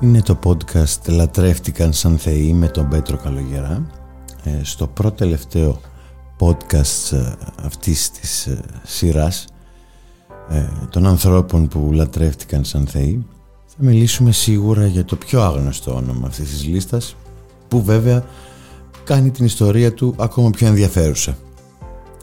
[0.00, 3.86] Είναι το podcast «Λατρεύτηκαν σαν θεοί» με τον Πέτρο Καλογερά.
[4.44, 5.80] Ε, στο πρώτο τελευταίο
[6.38, 7.32] podcast ε,
[7.62, 9.46] αυτής της ε, σειράς
[10.90, 13.26] των ανθρώπων που λατρεύτηκαν σαν θεοί
[13.66, 17.16] θα μιλήσουμε σίγουρα για το πιο άγνωστο όνομα αυτής της λίστας
[17.68, 18.24] που βέβαια
[19.04, 21.38] κάνει την ιστορία του ακόμα πιο ενδιαφέρουσα.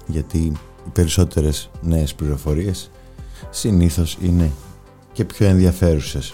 [0.07, 2.91] Γιατί οι περισσότερες νέες πληροφορίες
[3.49, 4.51] συνήθως είναι
[5.13, 6.33] και πιο ενδιαφέρουσες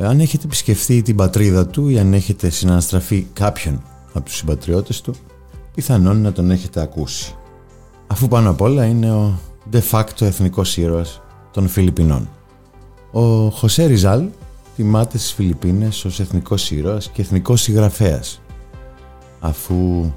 [0.00, 5.14] αν έχετε επισκεφθεί την πατρίδα του ή αν έχετε συναναστραφεί κάποιον από τους συμπατριώτες του,
[5.74, 7.34] πιθανόν να τον έχετε ακούσει.
[8.06, 9.38] Αφού πάνω απ' όλα είναι ο
[9.72, 12.28] de facto εθνικός ήρωας των Φιλιππινών.
[13.12, 14.28] Ο Χωσέ Ριζάλ
[14.76, 18.40] τιμάται στις Φιλιππίνες ως εθνικός ήρωας και εθνικός συγγραφέας
[19.40, 20.12] αφού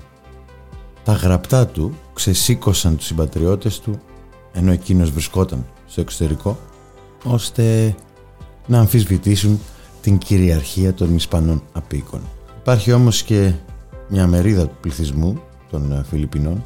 [1.04, 4.00] τα γραπτά του ξεσήκωσαν τους συμπατριώτες του
[4.54, 6.58] ενώ εκείνος βρισκόταν στο εξωτερικό
[7.24, 7.96] ώστε
[8.66, 9.60] να αμφισβητήσουν
[10.02, 12.22] την κυριαρχία των Ισπανών απίκων.
[12.60, 13.54] Υπάρχει όμως και
[14.10, 15.40] μια μερίδα του πληθυσμού
[15.72, 16.64] των ε, Φιλιππινών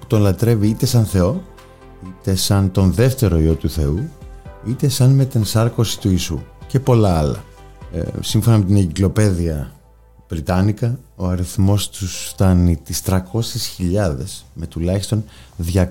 [0.00, 1.42] που τον λατρεύει είτε σαν Θεό
[2.06, 4.08] είτε σαν τον δεύτερο Υιό του Θεού
[4.66, 7.44] είτε σαν με την σάρκωση του Ιησού και πολλά άλλα.
[7.92, 9.72] Ε, σύμφωνα με την εγκυκλοπαίδεια
[10.28, 13.20] Βρυτάνικα ο αριθμός τους φτάνει τις 300.000
[14.54, 15.24] με τουλάχιστον
[15.72, 15.84] 200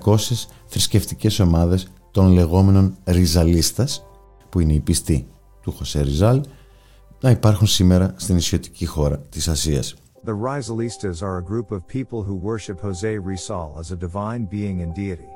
[0.65, 4.05] θρησκευτικές ομάδες των λεγόμενων ριζαλίστας
[4.49, 5.27] που είναι οι πιστοί
[5.62, 6.40] του Χωσέ Ριζάλ
[7.20, 9.94] να υπάρχουν σήμερα στην ισιωτική χώρα της Ασίας.
[10.24, 14.80] The Rizalistas are a group of people who worship Jose Rizal as a divine being
[14.84, 15.30] and deity.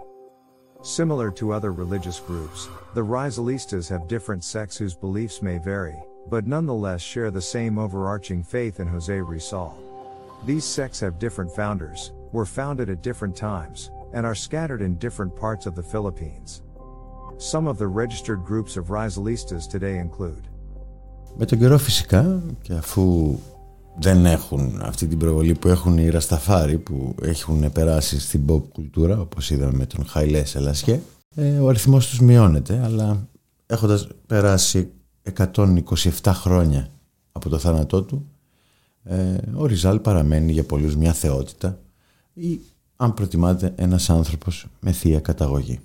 [0.80, 5.98] Similar to other religious groups, the Rizalistas have different sects whose beliefs may vary,
[6.30, 9.72] but nonetheless share the same overarching faith in Jose Rizal.
[10.46, 15.34] These sects have different founders, were founded at different times, and are scattered in different
[15.34, 16.62] parts of the Philippines.
[17.51, 20.43] Some of the registered groups of Rizalistas today include
[21.37, 23.35] Με τον καιρό φυσικά και αφού
[23.99, 29.19] δεν έχουν αυτή την προβολή που έχουν οι Ρασταφάροι που έχουν περάσει στην pop κουλτούρα
[29.19, 31.01] όπως είδαμε με τον Χαϊλέ Σελασιέ
[31.35, 33.27] ε, ο αριθμός τους μειώνεται αλλά
[33.65, 34.91] έχοντας περάσει
[35.37, 36.87] 127 χρόνια
[37.31, 38.27] από το θάνατό του
[39.03, 41.79] ε, ο Ριζάλ παραμένει για πολλούς μια θεότητα
[42.33, 42.59] ή
[42.95, 45.79] αν προτιμάτε ένας άνθρωπος με θεία καταγωγή.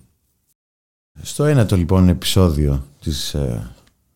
[1.22, 3.70] Στο ένατο λοιπόν επεισόδιο της ε,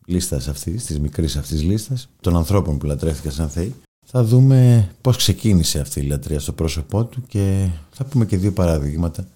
[0.05, 3.75] λίστας αυτής, της μικρής αυτής λίστας, των ανθρώπων που λατρεύτηκαν σαν θεοί,
[4.05, 8.51] θα δούμε πώς ξεκίνησε αυτή η λατρεία στο πρόσωπό του και θα πούμε και δύο
[8.51, 9.27] παραδείγματα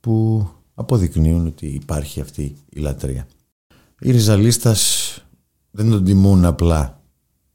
[0.00, 3.26] που αποδεικνύουν ότι υπάρχει αυτή η λατρεία.
[4.00, 5.14] Οι ριζαλίστας
[5.70, 7.00] δεν τον τιμούν απλά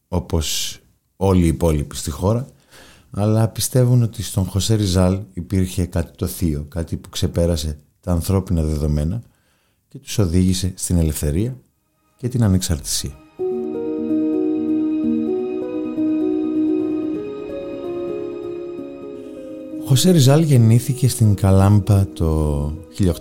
[0.07, 0.79] όπως
[1.15, 2.47] όλοι οι υπόλοιποι στη χώρα,
[3.11, 8.63] αλλά πιστεύουν ότι στον Χωσέ Ριζάλ υπήρχε κάτι το θείο, κάτι που ξεπέρασε τα ανθρώπινα
[8.63, 9.21] δεδομένα
[9.87, 11.57] και τους οδήγησε στην ελευθερία
[12.17, 13.17] και την ανεξαρτησία.
[19.81, 22.65] Ο Χωσέ Ριζάλ γεννήθηκε στην Καλάμπα το
[22.97, 23.11] 1861.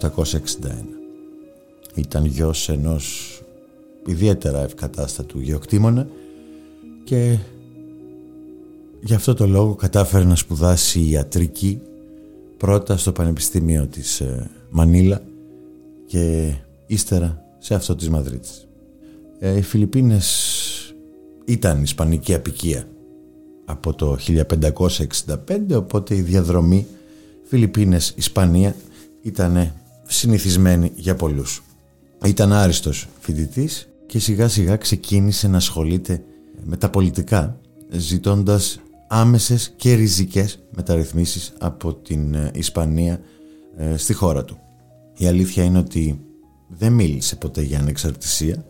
[1.95, 3.39] Ήταν γιος ενός
[4.07, 6.07] ιδιαίτερα ευκατάστατου γεωκτήμονα
[7.05, 7.39] και
[9.01, 11.81] γι' αυτό το λόγο κατάφερε να σπουδάσει ιατρική
[12.57, 15.23] πρώτα στο Πανεπιστήμιο της ε, Μανίλα
[16.07, 16.53] και
[16.87, 18.69] ύστερα σε αυτό της Μαδρίτης.
[19.39, 20.95] Ε, οι Φιλιππίνες
[21.45, 22.89] ήταν ισπανική απικία
[23.65, 26.87] από το 1565 οπότε η διαδρομή
[27.43, 28.75] Φιλιππίνες-Ισπανία
[29.23, 29.73] ήταν
[30.07, 31.63] συνηθισμένη για πολλούς.
[32.25, 36.25] Ήταν άριστος φοιτητής και σιγά σιγά ξεκίνησε να ασχολείται
[36.65, 37.59] με τα πολιτικά
[37.91, 43.21] ζητώντας άμεσες και ριζικές μεταρρυθμίσεις από την ε, Ισπανία
[43.77, 44.59] ε, στη χώρα του.
[45.17, 46.21] Η αλήθεια είναι ότι
[46.69, 48.65] δεν μίλησε ποτέ για ανεξαρτησία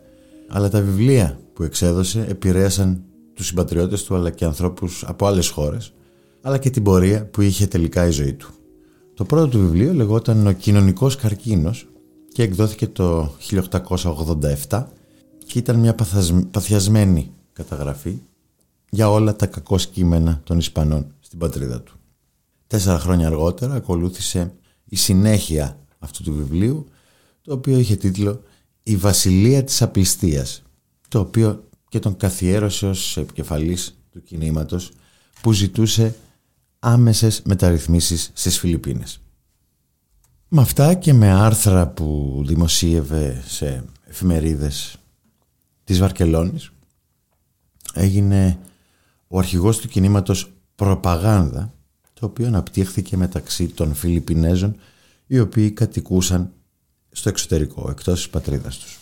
[0.47, 5.93] αλλά τα βιβλία που εξέδωσε επηρέασαν τους συμπατριώτες του αλλά και ανθρώπους από άλλες χώρες
[6.41, 8.49] αλλά και την πορεία που είχε τελικά η ζωή του.
[9.13, 11.87] Το πρώτο του βιβλίο λεγόταν «Ο κοινωνικός καρκίνος»
[12.31, 13.35] και εκδόθηκε το
[14.69, 14.85] 1887
[15.45, 15.95] και ήταν μια
[16.51, 18.19] παθιασμένη καταγραφή
[18.89, 21.93] για όλα τα κακό κείμενα των Ισπανών στην πατρίδα του.
[22.67, 24.53] Τέσσερα χρόνια αργότερα ακολούθησε
[24.85, 26.87] η συνέχεια αυτού του βιβλίου
[27.41, 28.43] το οποίο είχε τίτλο
[28.83, 30.63] «Η Βασιλεία της Απληστίας»
[31.07, 34.91] το οποίο και τον καθιέρωσε ως επικεφαλής του κινήματος
[35.41, 36.15] που ζητούσε
[36.79, 39.19] άμεσες μεταρρυθμίσεις στις Φιλιππίνες.
[40.47, 44.97] Με αυτά και με άρθρα που δημοσίευε σε εφημερίδες
[45.83, 46.71] της Βαρκελόνης
[47.93, 48.59] έγινε
[49.27, 51.73] ο αρχηγός του κινήματος Προπαγάνδα
[52.13, 54.75] το οποίο αναπτύχθηκε μεταξύ των Φιλιππινέζων
[55.27, 56.53] οι οποίοι κατοικούσαν
[57.11, 58.99] στο εξωτερικό, εκτός της πατρίδας τους.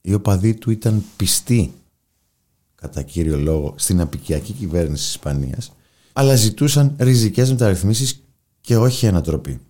[0.00, 1.72] οι οπαδοί του ήταν πιστοί
[2.74, 5.72] κατά κύριο λόγο στην απικιακή κυβέρνηση της Ισπανίας
[6.12, 8.22] αλλά ζητούσαν ριζικές μεταρρυθμίσεις
[8.60, 9.60] και όχι ανατροπή.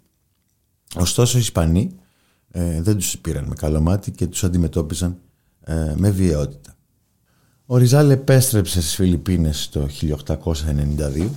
[0.95, 1.97] Ωστόσο οι Ισπανοί
[2.51, 5.19] ε, δεν τους πήραν με καλό μάτι και τους αντιμετώπιζαν
[5.61, 6.77] ε, με βιαιότητα.
[7.67, 11.29] Ο Ριζάλ επέστρεψε στις Φιλιππίνες το 1892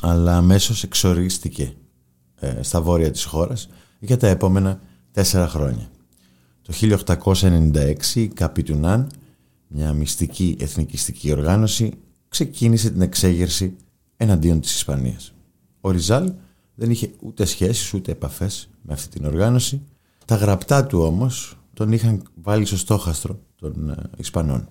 [0.00, 1.74] αλλά αμέσως εξορίστηκε
[2.40, 3.68] ε, στα βόρεια της χώρας
[3.98, 4.80] για τα επόμενα
[5.12, 5.90] τέσσερα χρόνια.
[6.62, 9.10] Το 1896 η Καπιτουνάν,
[9.68, 11.92] μια μυστική εθνικιστική οργάνωση,
[12.28, 13.76] ξεκίνησε την εξέγερση
[14.16, 15.32] εναντίον της Ισπανίας.
[15.80, 16.32] Ο Ριζάλ
[16.74, 19.82] δεν είχε ούτε σχέσεις ούτε επαφές με αυτή την οργάνωση.
[20.24, 24.68] Τα γραπτά του όμως τον είχαν βάλει στο στόχαστρο των ε, Ισπανών.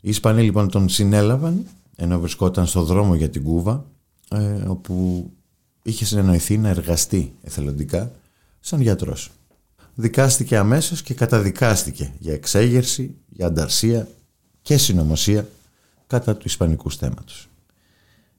[0.00, 1.66] Οι Ισπανοί λοιπόν τον συνέλαβαν
[1.96, 3.84] ενώ βρισκόταν στο δρόμο για την Κούβα
[4.30, 5.26] ε, όπου
[5.86, 8.12] είχε συνεννοηθεί να εργαστεί εθελοντικά
[8.60, 9.30] σαν γιατρός.
[9.94, 14.08] Δικάστηκε αμέσως και καταδικάστηκε για εξέγερση, για ανταρσία
[14.62, 15.48] και συνωμοσία
[16.06, 17.48] κατά του ισπανικού στέματος.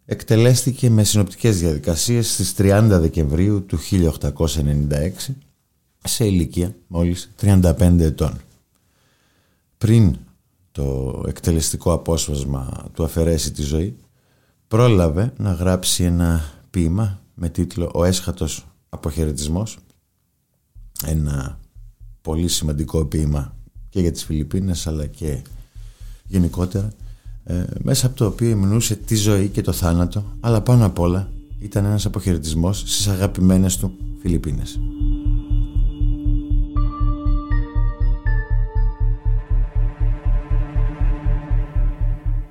[0.05, 5.09] Εκτελέστηκε με συνοπτικές διαδικασίες στις 30 Δεκεμβρίου του 1896
[6.03, 8.41] σε ηλικία μόλις 35 ετών.
[9.77, 10.17] Πριν
[10.71, 13.97] το εκτελεστικό απόσπασμα του αφαιρέσει τη ζωή,
[14.67, 19.77] πρόλαβε να γράψει ένα ποίημα με τίτλο «Ο έσχατος αποχαιρετισμός»
[21.05, 21.59] ένα
[22.21, 23.55] πολύ σημαντικό ποίημα
[23.89, 25.41] και για τις Φιλιππίνες αλλά και
[26.27, 26.91] γενικότερα.
[27.43, 31.31] Ε, μέσα από το οποίο εμεινούσε τη ζωή και το θάνατο αλλά πάνω απ' όλα
[31.59, 33.91] ήταν ένας αποχαιρετισμός στις αγαπημένες του
[34.21, 34.79] Φιλιππίνες.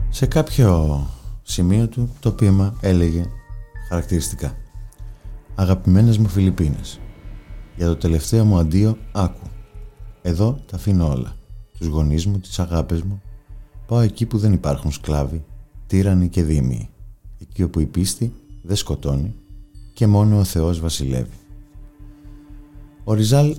[0.08, 1.06] Σε κάποιο
[1.42, 3.24] σημείο του το ποίημα έλεγε
[3.88, 4.56] χαρακτηριστικά
[5.58, 7.00] Αγαπημένες μου Φιλιππίνες.
[7.76, 9.46] Για το τελευταίο μου αντίο άκου.
[10.22, 11.36] Εδώ τα αφήνω όλα.
[11.78, 13.22] Τους γονείς μου, τις αγάπες μου.
[13.86, 15.44] Πάω εκεί που δεν υπάρχουν σκλάβοι
[15.86, 16.88] Τύρανοι και δίμοι
[17.40, 18.32] Εκεί όπου η πίστη
[18.62, 19.34] δεν σκοτώνει
[19.92, 21.36] Και μόνο ο Θεός βασιλεύει.
[23.04, 23.56] Ο Ριζάλ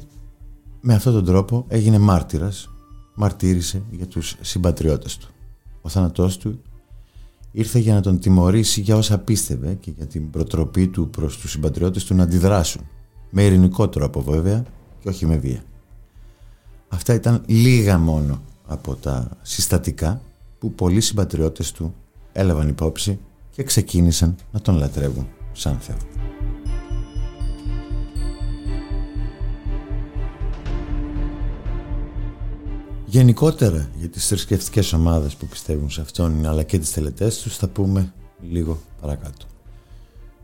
[0.82, 2.70] με αυτόν τον τρόπο έγινε μάρτυρας
[3.16, 5.28] Μαρτύρησε για τους συμπατριώτες του.
[5.82, 6.62] Ο θάνατός του
[7.52, 11.52] ήρθε για να τον τιμωρήσει για όσα πίστευε και για την προτροπή του προς τους
[11.52, 12.82] συμπατριώτες του να αντιδράσουν.
[13.30, 14.64] Με ειρηνικό τρόπο βέβαια
[15.00, 15.64] και όχι με βία.
[16.88, 20.22] Αυτά ήταν λίγα μόνο από τα συστατικά
[20.60, 21.94] που πολλοί συμπατριώτες του
[22.32, 23.20] έλαβαν υπόψη
[23.52, 26.17] και ξεκίνησαν να τον λατρεύουν σαν Θεό.
[33.10, 37.68] Γενικότερα για τις θρησκευτικές ομάδες που πιστεύουν σε αυτόν αλλά και τις τελετές τους θα
[37.68, 38.14] πούμε
[38.50, 39.46] λίγο παρακάτω.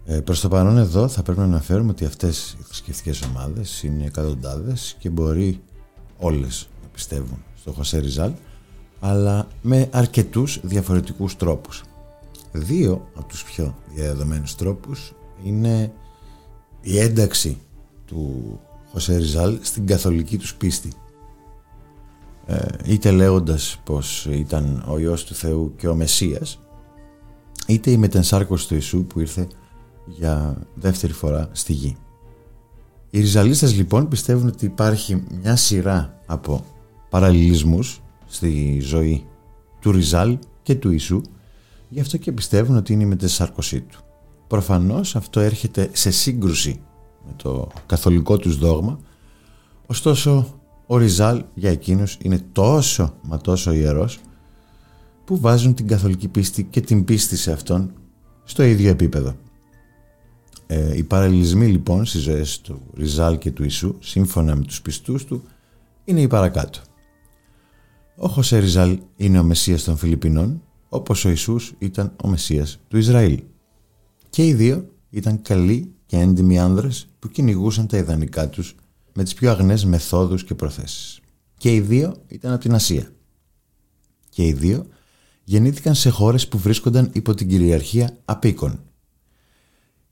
[0.05, 4.05] Ε, προς το παρόν εδώ θα πρέπει να αναφέρουμε ότι αυτές οι θρησκευτικές ομάδες είναι
[4.05, 5.61] εκατοντάδες και μπορεί
[6.17, 8.31] όλες να πιστεύουν στο Χωσέ Ριζάλ
[8.99, 11.83] αλλά με αρκετούς διαφορετικούς τρόπους.
[12.51, 15.13] Δύο από τους πιο διαδεδομένους τρόπους
[15.43, 15.91] είναι
[16.81, 17.57] η ένταξη
[18.05, 18.59] του
[18.91, 21.02] Χωσέ Ριζάλ στην καθολική τους πίστη ε,
[22.85, 26.59] είτε λέγοντας πως ήταν ο Υιός του Θεού και ο Μεσσίας
[27.67, 29.47] είτε η μετενσάρκωση του Ιησού που ήρθε
[30.05, 31.95] για δεύτερη φορά στη γη.
[33.09, 36.65] Οι ριζαλίστες λοιπόν πιστεύουν ότι υπάρχει μια σειρά από
[37.09, 39.25] παραλληλισμούς στη ζωή
[39.79, 41.21] του Ριζάλ και του Ιησού
[41.89, 43.99] γι' αυτό και πιστεύουν ότι είναι η μετενσάρκωσή του.
[44.47, 46.81] Προφανώς αυτό έρχεται σε σύγκρουση
[47.25, 48.99] με το καθολικό τους δόγμα
[49.85, 50.45] ωστόσο
[50.93, 54.19] ο Ριζάλ για εκείνους είναι τόσο μα τόσο ιερός
[55.25, 57.93] που βάζουν την καθολική πίστη και την πίστη σε αυτόν
[58.43, 59.35] στο ίδιο επίπεδο.
[60.67, 65.25] Ε, οι παραλληλισμοί λοιπόν στις ζωές του Ριζάλ και του Ιησού σύμφωνα με τους πιστούς
[65.25, 65.43] του
[66.03, 66.79] είναι οι παρακάτω.
[68.15, 72.97] Ο Χωσέ Ριζάλ είναι ο Μεσσίας των Φιλιππινών όπως ο Ιησούς ήταν ο Μεσσίας του
[72.97, 73.43] Ισραήλ.
[74.29, 78.75] Και οι δύο ήταν καλοί και έντιμοι άνδρες που κυνηγούσαν τα ιδανικά τους
[79.13, 81.19] με τις πιο αγνές μεθόδους και προθέσεις.
[81.57, 83.11] Και οι δύο ήταν από την Ασία.
[84.29, 84.85] Και οι δύο
[85.43, 88.79] γεννήθηκαν σε χώρες που βρίσκονταν υπό την κυριαρχία απίκων.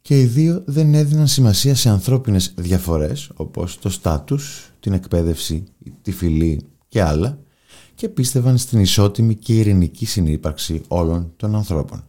[0.01, 5.63] Και οι δύο δεν έδιναν σημασία σε ανθρώπινες διαφορές όπως το στάτους, την εκπαίδευση,
[6.01, 7.39] τη φυλή και άλλα
[7.95, 12.03] και πίστευαν στην ισότιμη και ειρηνική συνύπαρξη όλων των ανθρώπων.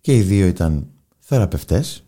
[0.00, 0.86] Και οι δύο ήταν
[1.18, 2.02] θεραπευτές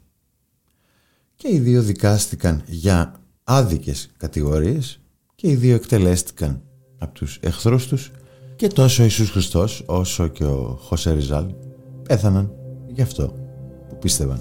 [1.35, 3.20] και οι δύο δικάστηκαν για
[3.53, 5.01] άδικες κατηγορίες
[5.35, 6.63] και οι δύο εκτελέστηκαν
[6.99, 8.11] από τους εχθρούς τους
[8.57, 11.47] και τόσο ο Ιησούς Χριστός όσο και ο Χωσέ Ριζάλ
[12.03, 12.53] πέθαναν
[12.89, 13.35] γι' αυτό
[13.89, 14.41] που πίστευαν.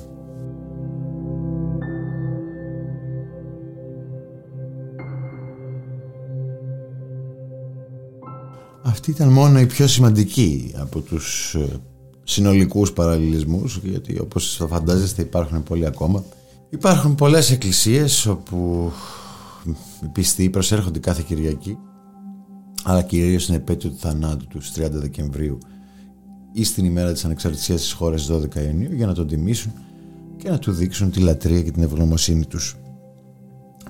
[8.83, 11.79] Αυτή ήταν μόνο η πιο σημαντική από τους ε,
[12.23, 16.23] συνολικούς παραλληλισμούς γιατί όπως θα φαντάζεστε υπάρχουν πολλοί ακόμα.
[16.69, 18.91] Υπάρχουν πολλές εκκλησίες όπου
[20.03, 21.77] οι πιστοί προσέρχονται κάθε Κυριακή
[22.83, 25.57] αλλά κυρίως στην επέτειο του θανάτου του 30 Δεκεμβρίου
[26.51, 29.71] ή στην ημέρα της ανεξαρτησίας της χώρας 12 Ιουνίου για να τον τιμήσουν
[30.37, 32.75] και να του δείξουν τη λατρεία και την ευγνωμοσύνη τους.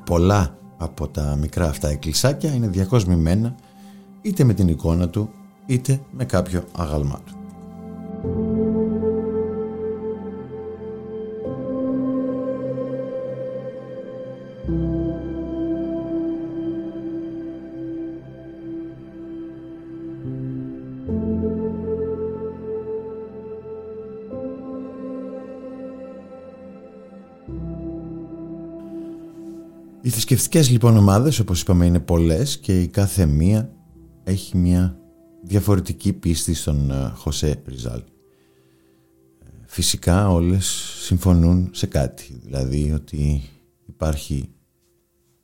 [0.06, 3.56] Πολλά από τα μικρά αυτά εκκλησάκια είναι διακοσμημένα
[4.22, 5.30] είτε με την εικόνα του
[5.66, 7.34] είτε με κάποιο αγαλμά του.
[30.20, 33.72] Οι θρησκευτικές λοιπόν ομάδες όπως είπαμε είναι πολλές και η κάθε μία
[34.24, 35.00] έχει μια
[35.44, 38.02] διαφορετική πίστη στον ε, Χωσέ Ριζάλ.
[39.66, 40.66] Φυσικά όλες
[41.02, 43.42] συμφωνούν σε κάτι, δηλαδή ότι
[43.86, 44.50] υπάρχει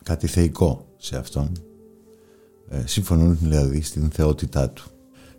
[0.04, 1.52] κάτι θεϊκό σε αυτόν.
[2.70, 4.84] Ε, συμφωνούν δηλαδή στην θεότητά του.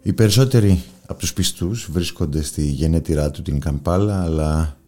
[0.02, 4.80] Οι περισσότεροι από τους πιστούς βρίσκονται στη γενέτειρά του την Καμπάλα, αλλά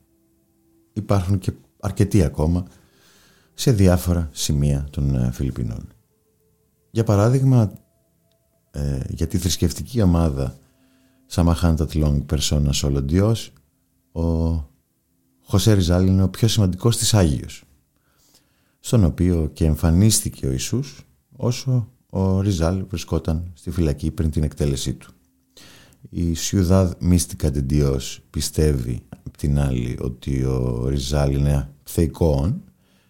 [0.93, 2.67] υπάρχουν και αρκετοί ακόμα
[3.61, 5.88] σε διάφορα σημεία των ε, Φιλιππινών.
[6.91, 7.73] Για παράδειγμα,
[8.71, 10.59] ε, για τη θρησκευτική ομάδα
[11.27, 13.35] Σαμαχάντα Long Persona Solo Dios,
[14.12, 14.57] ο
[15.43, 17.65] Χωσέ Ριζάλ είναι ο πιο σημαντικός της Άγιος,
[18.81, 24.95] στον οποίο και εμφανίστηκε ο Ιησούς όσο ο Ριζάλ βρισκόταν στη φυλακή πριν την εκτέλεσή
[24.95, 25.12] του.
[26.11, 32.61] Η Σιουδάδ Μίστικα Dios πιστεύει απ' την άλλη ότι ο Ριζάλ είναι θεϊκό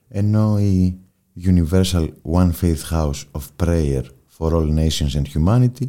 [0.08, 0.98] ενώ η
[1.42, 4.02] Universal One Faith House of Prayer
[4.38, 5.88] for All Nations and Humanity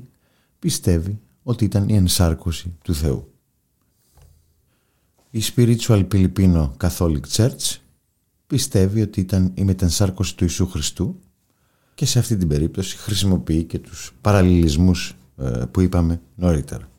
[0.59, 3.33] πιστεύει ότι ήταν η ενσάρκωση του Θεού.
[5.29, 7.77] Η Spiritual Filipino Catholic Church
[8.47, 11.19] πιστεύει ότι ήταν η μετενσάρκωση του Ιησού Χριστού
[11.95, 16.89] και σε αυτή την περίπτωση χρησιμοποιεί και τους παραλληλισμούς ε, που είπαμε νωρίτερα.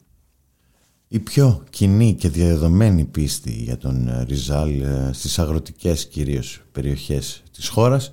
[1.13, 7.43] Η πιο κοινή και διαδεδομένη πίστη για τον ε, Ριζάλ ε, στις αγροτικές κυρίως περιοχές
[7.53, 8.13] της χώρας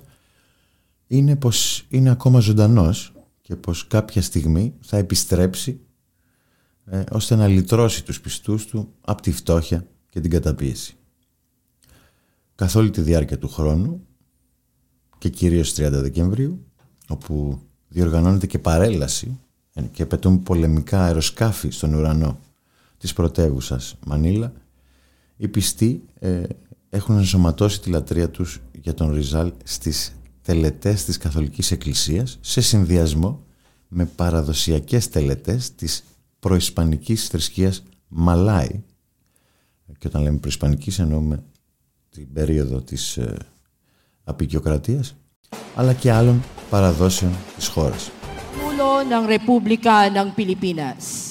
[1.06, 5.80] είναι πως είναι ακόμα ζωντανός και πως κάποια στιγμή θα επιστρέψει
[6.84, 10.96] ε, ώστε να λυτρώσει τους πιστούς του από τη φτώχεια και την καταπίεση.
[12.54, 14.06] Καθ' όλη τη διάρκεια του χρόνου
[15.18, 16.66] και κυρίως 30 Δεκεμβρίου
[17.08, 19.38] όπου διοργανώνεται και παρέλαση
[19.90, 22.38] και πετούν πολεμικά αεροσκάφη στον ουρανό
[22.98, 24.52] της πρωτεύουσας Μανίλα,
[25.36, 26.42] οι πιστοί ε,
[26.90, 30.12] έχουν ενσωματώσει τη λατρεία τους για τον Ριζάλ στις
[30.42, 33.42] τελετές της Καθολικής Εκκλησίας σε συνδυασμό
[33.88, 36.04] με παραδοσιακές τελετές της
[36.38, 38.82] προϊσπανικής θρησκείας Μαλάι
[39.98, 41.42] και όταν λέμε προϊσπανικής εννοούμε
[42.10, 43.36] την περίοδο της ε,
[44.24, 45.16] απεικιοκρατίας
[45.74, 48.10] αλλά και άλλων παραδόσεων της χώρας.
[49.08, 51.27] ng Republika ng Pilipinas.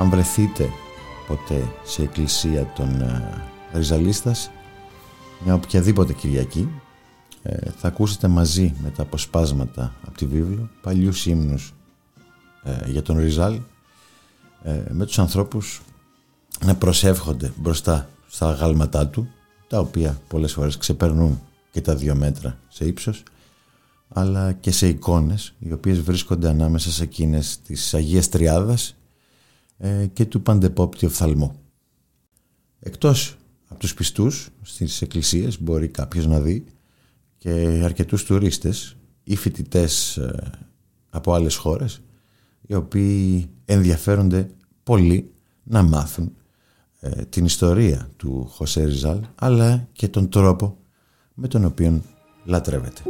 [0.00, 0.70] Αν βρεθείτε
[1.26, 3.42] ποτέ σε εκκλησία των ε,
[3.74, 4.50] Ριζαλίστας
[5.44, 6.68] μια οποιαδήποτε Κυριακή
[7.42, 11.74] ε, θα ακούσετε μαζί με τα αποσπάσματα από τη βίβλο παλιούς ύμνους
[12.62, 13.60] ε, για τον Ριζάλ
[14.62, 15.80] ε, με τους ανθρώπους
[16.64, 19.28] να προσεύχονται μπροστά στα γάλματά του
[19.68, 21.40] τα οποία πολλές φορές ξεπερνούν
[21.70, 23.22] και τα δύο μέτρα σε ύψος
[24.08, 28.99] αλλά και σε εικόνες οι οποίες βρίσκονται ανάμεσα σε εκείνες της Αγίας Τριάδας ε,
[30.12, 31.54] και του παντεπόπτη οφθαλμού.
[32.80, 33.36] Εκτός
[33.68, 36.64] από τους πιστούς στις εκκλησίες μπορεί κάποιος να δει
[37.38, 40.50] και αρκετούς τουρίστες ή φοιτητές ε,
[41.10, 42.00] από άλλες χώρες
[42.66, 44.50] οι οποίοι ενδιαφέρονται
[44.82, 45.30] πολύ
[45.62, 46.32] να μάθουν
[47.00, 50.78] ε, την ιστορία του Χωσέ Ριζάλ αλλά και τον τρόπο
[51.34, 52.02] με τον οποίο
[52.44, 53.02] λατρεύεται.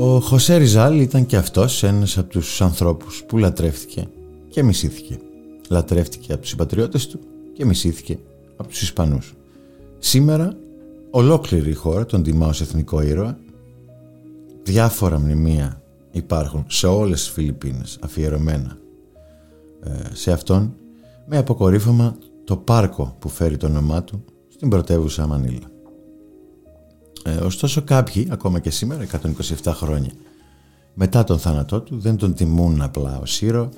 [0.00, 4.08] Ο Χωσέ Ριζάλ ήταν και αυτός ένας από τους ανθρώπους που λατρεύτηκε
[4.48, 5.18] και μισήθηκε.
[5.68, 7.18] Λατρεύτηκε από τους συμπατριώτες του
[7.52, 8.18] και μισήθηκε
[8.56, 9.34] από τους Ισπανούς.
[9.98, 10.56] Σήμερα
[11.10, 13.38] ολόκληρη η χώρα τον τιμά ως εθνικό ήρωα.
[14.62, 18.78] Διάφορα μνημεία υπάρχουν σε όλες τις Φιλιππίνες αφιερωμένα
[19.82, 20.74] ε, σε αυτόν
[21.26, 25.79] με αποκορύφωμα το πάρκο που φέρει το όνομά του στην πρωτεύουσα Μανίλα.
[27.24, 29.06] Ε, ωστόσο κάποιοι, ακόμα και σήμερα,
[29.62, 30.10] 127 χρόνια
[30.94, 33.68] μετά τον θάνατό του, δεν τον τιμούν απλά ως ήρωα,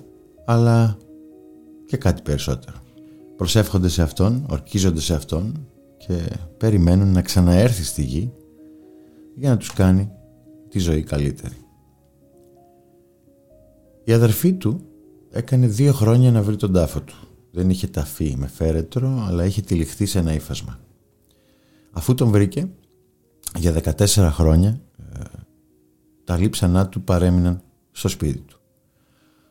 [0.44, 0.96] αλλά
[1.86, 2.76] και κάτι περισσότερο.
[3.36, 6.22] Προσεύχονται σε Αυτόν, ορκίζονται σε Αυτόν και
[6.56, 8.32] περιμένουν να ξαναέρθει στη γη
[9.36, 10.10] για να τους κάνει
[10.68, 11.56] τη ζωή καλύτερη.
[14.04, 14.80] Η αδερφή του
[15.30, 17.14] έκανε δύο χρόνια να βρει τον τάφο του.
[17.50, 20.78] Δεν είχε ταφεί με φέρετρο, αλλά είχε τυλιχθεί σε ένα ύφασμα.
[21.90, 22.70] Αφού τον βρήκε,
[23.56, 24.80] για 14 χρόνια
[25.14, 25.20] ε,
[26.24, 28.60] τα λείψανά του παρέμειναν στο σπίτι του.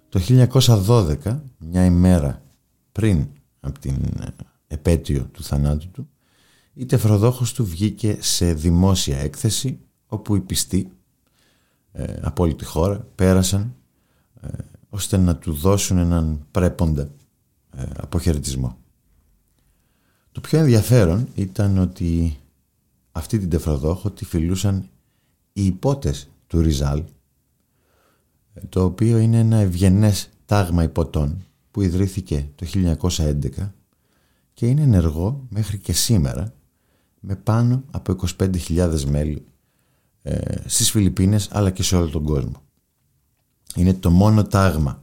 [0.09, 2.43] Το 1912, μια ημέρα
[2.91, 3.27] πριν
[3.59, 4.27] από την ε,
[4.67, 6.09] επέτειο του θανάτου του,
[6.73, 10.91] η τεφροδόχος του βγήκε σε δημόσια έκθεση όπου οι πιστοί
[11.91, 13.75] ε, από όλη τη χώρα πέρασαν
[14.41, 14.47] ε,
[14.89, 17.09] ώστε να του δώσουν έναν πρέποντα
[17.75, 18.77] ε, αποχαιρετισμό.
[20.31, 22.37] Το πιο ενδιαφέρον ήταν ότι
[23.11, 24.89] αυτή την τεφροδόχο τη φιλούσαν
[25.53, 27.03] οι υπότες του Ριζάλ
[28.69, 33.71] το οποίο είναι ένα ευγενές τάγμα υποτών που ιδρύθηκε το 1911
[34.53, 36.53] και είναι ενεργό μέχρι και σήμερα
[37.19, 39.45] με πάνω από 25.000 μέλη
[40.21, 42.61] ε, στις Φιλιππίνες αλλά και σε όλο τον κόσμο.
[43.75, 45.01] Είναι το μόνο τάγμα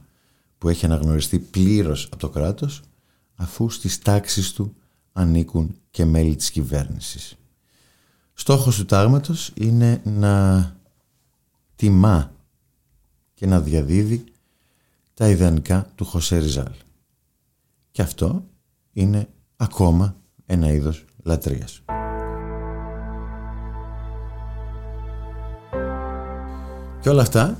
[0.57, 2.81] που έχει αναγνωριστεί πλήρως από το κράτος
[3.35, 4.75] αφού στις τάξεις του
[5.13, 7.38] ανήκουν και μέλη της κυβέρνησης.
[8.39, 10.65] Στόχος του τάγματος είναι να
[11.75, 12.31] τιμά
[13.33, 14.23] και να διαδίδει
[15.13, 16.71] τα ιδανικά του Χωσέ Ριζάλ.
[17.91, 18.43] Και αυτό
[18.91, 20.15] είναι ακόμα
[20.45, 21.81] ένα είδος λατρείας.
[27.01, 27.57] Και όλα αυτά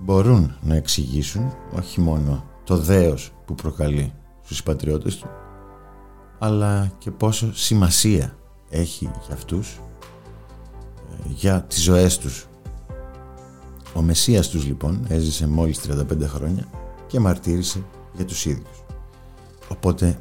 [0.00, 4.12] μπορούν να εξηγήσουν όχι μόνο το δέος που προκαλεί
[4.44, 5.28] στους συμπατριώτες του
[6.38, 8.36] αλλά και πόσο σημασία
[8.70, 9.89] έχει για αυτούς ε,
[11.26, 12.46] για τις ζωές τους.
[13.94, 16.64] Ο Μεσσίας τους λοιπόν έζησε μόλις 35 χρόνια
[17.06, 18.84] και μαρτύρησε για τους ίδιους.
[19.68, 20.18] Οπότε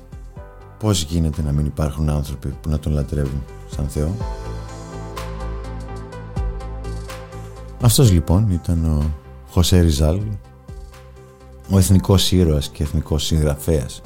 [0.80, 4.16] πώς γίνεται να μην υπάρχουν άνθρωποι που να τον λατρεύουν σαν Θεό;
[7.82, 9.14] Αυτός λοιπόν ήταν ο
[9.50, 10.22] Χωσέ Ριζάλ,
[11.70, 14.02] ο εθνικός ήρωας και εθνικός συγγραφέας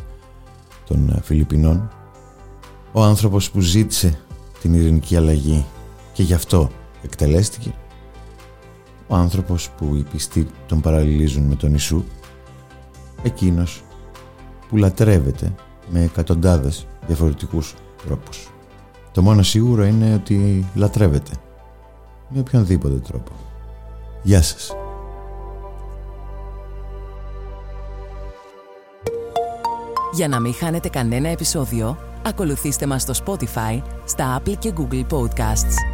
[0.88, 1.92] των ε, Φιλιππινών,
[2.92, 4.20] ο άνθρωπος που ζήτησε
[4.62, 5.66] την ειρηνική αλλαγή
[6.14, 6.70] και γι' αυτό
[7.04, 7.74] εκτελέστηκε,
[9.08, 12.04] ο άνθρωπος που οι πιστοί τον παραλληλίζουν με τον Ιησού,
[13.24, 13.84] εκείνος
[14.70, 15.54] που λατρεύεται
[15.90, 18.52] με εκατοντάδες διαφορετικούς τρόπους.
[19.12, 21.32] Το μόνο σίγουρο είναι ότι λατρεύεται
[22.30, 23.32] με οποιονδήποτε τρόπο.
[24.24, 24.76] Γεια σας.
[30.14, 35.93] Για να μην χάνετε κανένα επεισόδιο, ακολουθήστε μας στο Spotify, στα Apple και Google Podcasts.